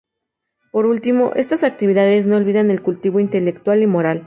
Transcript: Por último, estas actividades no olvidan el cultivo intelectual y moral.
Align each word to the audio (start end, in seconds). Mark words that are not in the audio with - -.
Por 0.71 0.87
último, 0.87 1.31
estas 1.35 1.63
actividades 1.63 2.25
no 2.25 2.35
olvidan 2.37 2.71
el 2.71 2.81
cultivo 2.81 3.19
intelectual 3.19 3.83
y 3.83 3.85
moral. 3.85 4.19